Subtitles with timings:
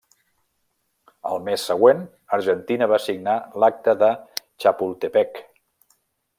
[1.31, 2.01] Al mes següent,
[2.39, 4.11] Argentina va signar l'Acta de
[4.65, 5.43] Chapultepec.